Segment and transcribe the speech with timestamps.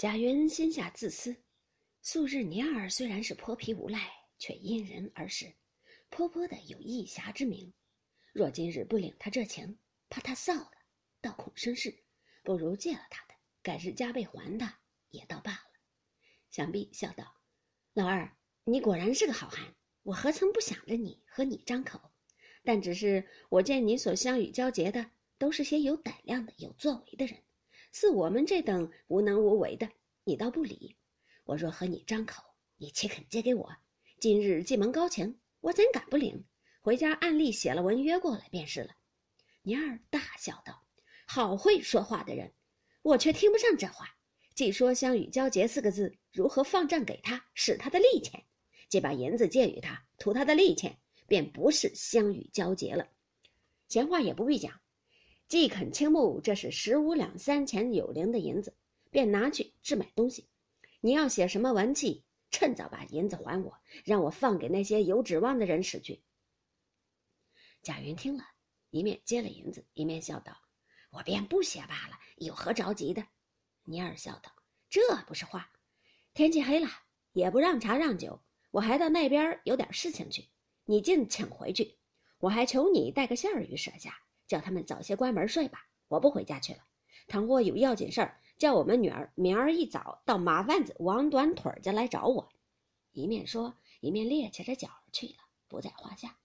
[0.00, 1.36] 贾云心下自私，
[2.00, 5.52] 素日年儿虽然是泼皮无赖，却因人而事，
[6.08, 7.74] 颇颇的有义侠之名。
[8.32, 9.78] 若今日不领他这情，
[10.08, 10.70] 怕他臊了，
[11.20, 12.02] 倒恐生事，
[12.42, 15.70] 不如借了他的，改日加倍还他，也倒罢了。
[16.48, 17.36] 想必笑道
[17.92, 22.00] ：“老二，你果然是个好汉，我何曾不想着你和你张口？
[22.64, 27.42] 但只是我见你所相与交结的，都是些有胆量的、有作为的人。”
[27.92, 29.88] 似我们这等无能无为的，
[30.24, 30.96] 你倒不理。
[31.44, 32.42] 我若和你张口，
[32.76, 33.76] 你岂肯借给我？
[34.20, 36.44] 今日既蒙高情，我怎敢不领？
[36.82, 38.94] 回家暗例写了文约过来便是了。
[39.62, 40.84] 年儿大笑道
[41.26, 42.52] ：“好会说话的人，
[43.02, 44.16] 我却听不上这话。
[44.54, 48.44] 既说相与交结四个字，如何放账给他，使他的利钱？
[48.88, 53.08] 既把银子借与他，图他的利钱，便不是相与交结了。
[53.88, 54.80] 闲话也不必讲。”
[55.50, 58.72] 既肯倾慕，这是十五两三钱有零的银子，
[59.10, 60.48] 便拿去置买东西。
[61.00, 66.22] 你要写什么文契，趁早把银子还我，让我放给那些有指望的人使去。
[67.82, 68.44] 贾云听了
[68.90, 70.56] 一面接了银子，一面笑道
[71.10, 73.26] ：“我便不写罢了，有何着急的？”
[73.82, 74.52] 尼尔笑道
[74.88, 75.68] ：“这不是话。
[76.32, 76.86] 天气黑了，
[77.32, 78.40] 也不让茶让酒，
[78.70, 80.48] 我还到那边有点事情去，
[80.84, 81.98] 你尽请回去。
[82.38, 84.16] 我还求你带个信儿与舍下。”
[84.50, 86.80] 叫他们早些关门睡吧，我不回家去了。
[87.28, 92.52] 倘或有要紧事儿，叫我们女儿明儿一早到马贩子王短腿家来找我。
[93.12, 95.34] 一面说，一面趔趄着脚去了，
[95.68, 96.36] 不在话下。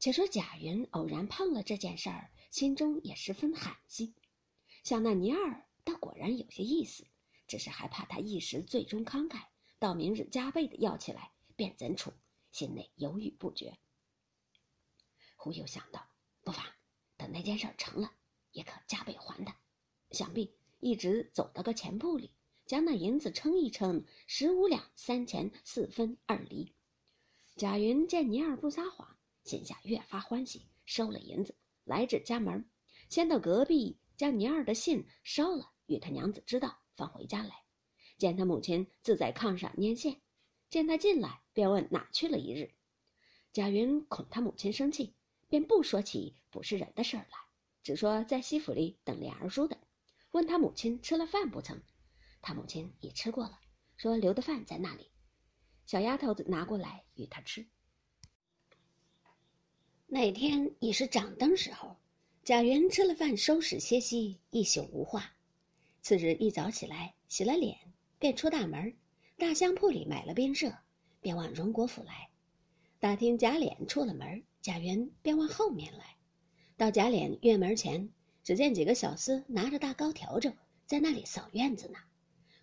[0.00, 4.12] 且说贾云偶然碰了这件事儿，心中也十分寒心，
[4.82, 7.06] 想那尼儿倒果然有些意思，
[7.46, 9.44] 只是还怕他一时最终慷慨，
[9.78, 12.12] 到明日加倍的要起来，便怎处？
[12.50, 13.78] 心内犹豫不决。
[15.36, 16.09] 忽又想到，
[17.32, 18.12] 那件事成了，
[18.52, 19.56] 也可加倍还他。
[20.10, 22.34] 想必一直走到个钱铺里，
[22.66, 26.74] 将那银子称一称，十五两三钱四分二厘。
[27.56, 31.54] 贾云见尼二不撒谎，心下越发欢喜，收了银子，
[31.84, 32.68] 来至家门，
[33.08, 37.64] 先到隔壁将尼二的信烧了，与他娘子知道，放回家来。
[38.18, 40.20] 见他母亲自在炕上拈线，
[40.68, 42.74] 见他进来，便问哪去了一日。
[43.52, 45.14] 贾云恐他母亲生气。
[45.50, 47.36] 便不说起不是人的事儿来，
[47.82, 49.76] 只说在西府里等琏儿叔的，
[50.30, 51.82] 问他母亲吃了饭不曾？
[52.40, 53.58] 他母亲已吃过了，
[53.96, 55.10] 说留的饭在那里，
[55.86, 57.66] 小丫头子拿过来与他吃。
[60.06, 61.96] 那天已是掌灯时候，
[62.44, 65.34] 贾云吃了饭，收拾歇息，一宿无话。
[66.00, 67.76] 次日一早起来，洗了脸，
[68.20, 68.96] 便出大门，
[69.36, 70.78] 大香铺里买了冰麝，
[71.20, 72.30] 便往荣国府来。
[73.00, 74.44] 打听贾琏出了门。
[74.62, 76.16] 贾云便往后面来，
[76.76, 78.10] 到贾琏院门前，
[78.44, 80.54] 只见几个小厮拿着大高笤帚
[80.86, 81.98] 在那里扫院子呢。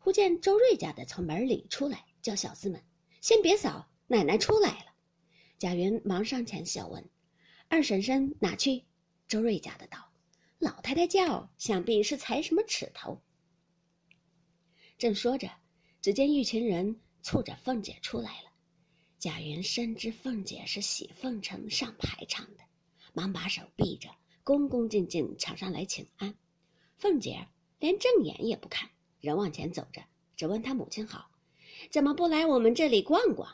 [0.00, 2.82] 忽见周瑞家的从门里出来，叫小厮们
[3.20, 4.92] 先别扫，奶奶出来了。
[5.58, 7.08] 贾云忙上前笑问
[7.68, 8.84] ：“二婶婶哪去？”
[9.28, 10.10] 周瑞家的道
[10.58, 13.22] ：“老太太叫，想必是裁什么尺头。”
[14.98, 15.48] 正说着，
[16.02, 18.50] 只见一群人簇着凤姐出来了。
[19.24, 22.60] 贾云深知凤姐是喜凤城上排场的，
[23.14, 24.10] 忙把手避着，
[24.42, 26.34] 恭恭敬敬抢上来请安。
[26.98, 27.48] 凤姐
[27.78, 28.90] 连正眼也不看，
[29.22, 30.02] 人往前走着，
[30.36, 31.30] 只问他母亲好，
[31.90, 33.48] 怎么不来我们这里逛逛？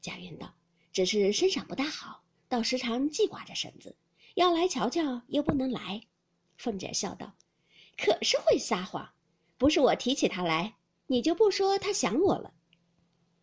[0.00, 0.54] 贾云道
[0.90, 3.94] ：“只是身上不大好，倒时常记挂着婶子，
[4.36, 6.00] 要来瞧瞧又不能来。”
[6.56, 7.34] 凤姐笑道
[7.98, 9.12] ：“可是会撒谎，
[9.58, 10.76] 不是我提起他来，
[11.08, 12.54] 你就不说他想我了。”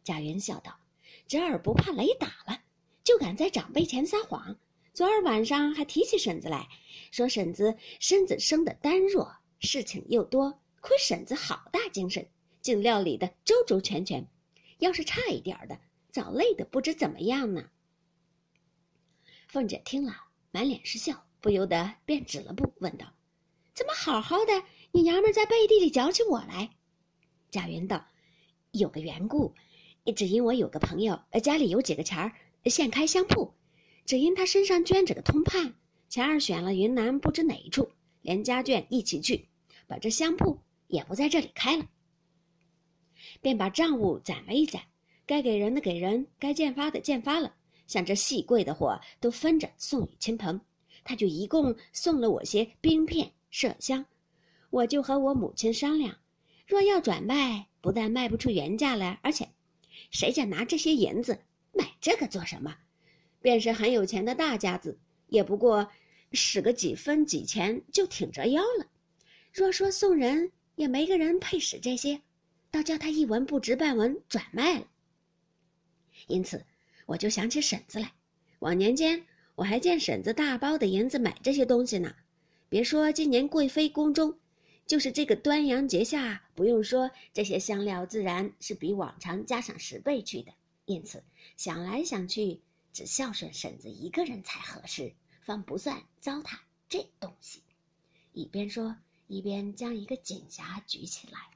[0.04, 0.81] 贾云笑道。
[1.32, 2.62] 侄儿不怕雷打了，
[3.06, 4.58] 就敢在长辈前撒谎。
[4.94, 6.68] 昨儿晚上还提起婶子来，
[7.10, 12.28] 说婶子身子生的单弱，事情又多，亏婶子好大精神，
[12.60, 14.28] 竟料理的周周全全。
[14.80, 15.80] 要是差一点的，
[16.12, 17.70] 早累得不知怎么样呢。
[19.48, 20.14] 凤姐听了，
[20.52, 23.06] 满脸是笑，不由得便止了步，问道
[23.74, 26.72] ：“怎么好好的，你娘们在背地里搅起我来？”
[27.50, 28.06] 贾云道
[28.72, 29.56] ：“有个缘故。”
[30.16, 32.34] 只因我有个朋友，家里有几个钱儿，
[32.66, 33.54] 现开香铺。
[34.06, 35.76] 只因他身上捐着个通判，
[36.10, 37.88] 前儿选了云南不知哪一处，
[38.22, 39.48] 连家眷一起去，
[39.88, 41.86] 把这香铺也不在这里开了，
[43.42, 44.82] 便把账务攒了一攒，
[45.26, 47.54] 该给人的给人，该见发的见发了，
[47.86, 50.60] 像这细贵的货都分着送与亲朋。
[51.04, 54.06] 他就一共送了我些冰片、麝香，
[54.72, 56.18] 我就和我母亲商量，
[56.68, 59.48] 若要转卖，不但卖不出原价来，而且。
[60.12, 61.40] 谁家拿这些银子
[61.74, 62.78] 买这个做什么？
[63.42, 65.90] 便是很有钱的大家子，也不过
[66.32, 68.86] 使个几分几钱就挺着腰了。
[69.52, 72.22] 若说送人，也没个人配使这些，
[72.70, 74.86] 倒叫他一文不值半文转卖了。
[76.28, 76.64] 因此，
[77.08, 78.12] 我就想起婶子来。
[78.60, 79.26] 往年间，
[79.56, 82.14] 我还见婶子大包的银子买这些东西呢。
[82.70, 84.38] 别说今年贵妃宫中，
[84.88, 90.52] 就是这个端阳节下，不用说，这些香料自然是比往常加上十倍去的。
[90.86, 91.24] 因此，
[91.56, 92.60] 想来想去，
[92.92, 95.14] 只孝顺婶子一个人才合适，
[95.44, 96.58] 方不算糟蹋
[96.90, 97.62] 这东西。
[98.34, 98.98] 一边说，
[99.28, 101.51] 一边将一个锦匣举起来。